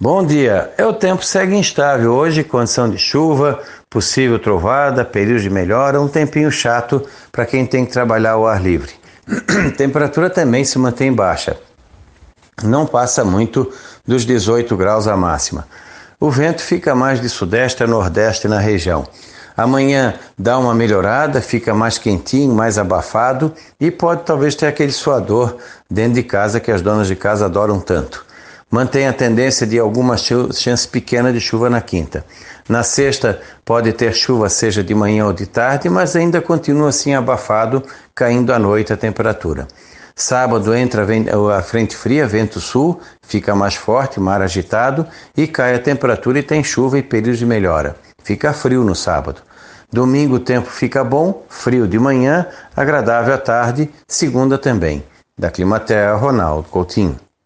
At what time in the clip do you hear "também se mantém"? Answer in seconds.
10.30-11.12